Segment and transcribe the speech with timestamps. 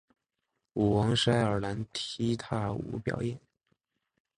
[0.73, 3.39] 舞王是爱尔兰踢踏舞表演。